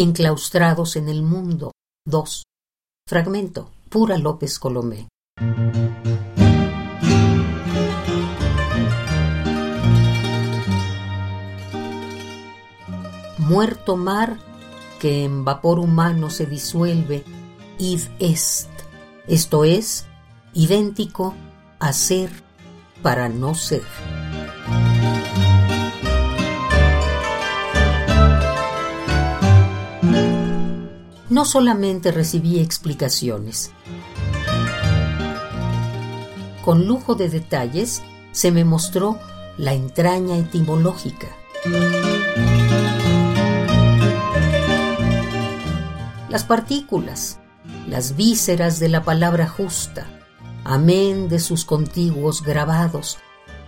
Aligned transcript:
Enclaustrados 0.00 0.94
en 0.94 1.08
el 1.08 1.22
mundo. 1.22 1.72
2. 2.06 2.44
Fragmento. 3.08 3.72
Pura 3.90 4.16
López 4.16 4.60
Colomé. 4.60 5.08
Muerto 13.38 13.96
mar 13.96 14.38
que 15.00 15.24
en 15.24 15.44
vapor 15.44 15.80
humano 15.80 16.30
se 16.30 16.46
disuelve, 16.46 17.24
id 17.78 18.02
est, 18.20 18.70
esto 19.26 19.64
es, 19.64 20.06
idéntico 20.54 21.34
a 21.80 21.92
ser 21.92 22.30
para 23.02 23.28
no 23.28 23.56
ser. 23.56 23.82
No 31.38 31.44
solamente 31.44 32.10
recibí 32.10 32.58
explicaciones. 32.58 33.70
Con 36.64 36.88
lujo 36.88 37.14
de 37.14 37.28
detalles 37.28 38.02
se 38.32 38.50
me 38.50 38.64
mostró 38.64 39.20
la 39.56 39.72
entraña 39.72 40.36
etimológica. 40.36 41.28
Las 46.28 46.42
partículas, 46.42 47.38
las 47.86 48.16
vísceras 48.16 48.80
de 48.80 48.88
la 48.88 49.04
palabra 49.04 49.46
justa, 49.46 50.08
amén 50.64 51.28
de 51.28 51.38
sus 51.38 51.64
contiguos 51.64 52.42
grabados, 52.42 53.16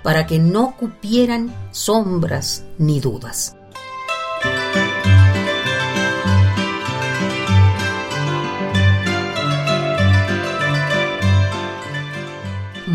para 0.02 0.26
que 0.26 0.40
no 0.40 0.74
cupieran 0.76 1.54
sombras 1.70 2.64
ni 2.78 2.98
dudas. 2.98 3.54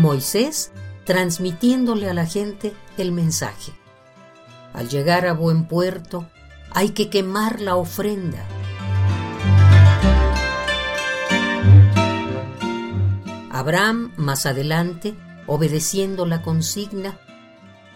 Moisés 0.06 0.70
transmitiéndole 1.04 2.08
a 2.08 2.14
la 2.14 2.26
gente 2.26 2.72
el 2.96 3.10
mensaje. 3.10 3.72
Al 4.72 4.88
llegar 4.88 5.26
a 5.26 5.32
buen 5.32 5.66
puerto, 5.66 6.28
hay 6.70 6.90
que 6.90 7.10
quemar 7.10 7.60
la 7.60 7.74
ofrenda. 7.74 8.38
Abraham, 13.50 14.12
más 14.16 14.46
adelante, 14.46 15.16
obedeciendo 15.48 16.24
la 16.24 16.40
consigna, 16.40 17.18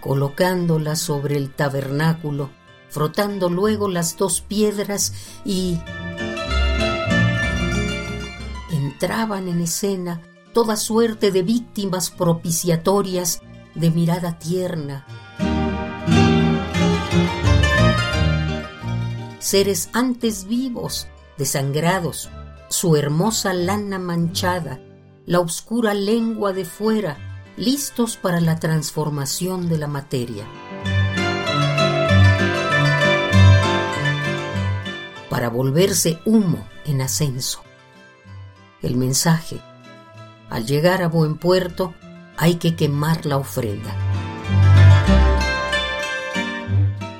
colocándola 0.00 0.96
sobre 0.96 1.36
el 1.36 1.54
tabernáculo, 1.54 2.50
frotando 2.88 3.48
luego 3.48 3.88
las 3.88 4.16
dos 4.16 4.40
piedras 4.40 5.12
y 5.44 5.78
entraban 8.72 9.46
en 9.46 9.60
escena 9.60 10.22
toda 10.52 10.76
suerte 10.76 11.30
de 11.30 11.42
víctimas 11.42 12.10
propiciatorias 12.10 13.42
de 13.74 13.90
mirada 13.90 14.38
tierna. 14.38 15.06
Seres 19.38 19.90
antes 19.92 20.46
vivos, 20.46 21.08
desangrados, 21.38 22.30
su 22.68 22.96
hermosa 22.96 23.54
lana 23.54 23.98
manchada, 23.98 24.80
la 25.26 25.40
oscura 25.40 25.94
lengua 25.94 26.52
de 26.52 26.64
fuera, 26.64 27.16
listos 27.56 28.16
para 28.16 28.40
la 28.40 28.58
transformación 28.58 29.68
de 29.68 29.78
la 29.78 29.86
materia. 29.86 30.44
Para 35.28 35.48
volverse 35.48 36.18
humo 36.24 36.66
en 36.84 37.00
ascenso. 37.02 37.62
El 38.82 38.96
mensaje 38.96 39.60
al 40.50 40.66
llegar 40.66 41.02
a 41.02 41.08
buen 41.08 41.36
puerto 41.36 41.94
hay 42.36 42.56
que 42.56 42.74
quemar 42.76 43.24
la 43.24 43.36
ofrenda. 43.38 43.94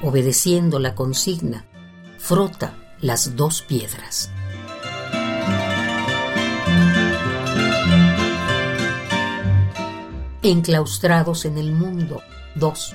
Obedeciendo 0.02 0.78
la 0.78 0.94
consigna, 0.94 1.64
frota 2.19 2.74
las 3.00 3.36
dos 3.36 3.62
piedras. 3.62 4.30
Enclaustrados 10.42 11.44
en 11.44 11.58
el 11.58 11.72
mundo. 11.72 12.22
2. 12.54 12.94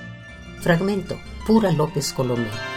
Fragmento. 0.62 1.16
Pura 1.46 1.72
López 1.72 2.12
Colomé. 2.12 2.75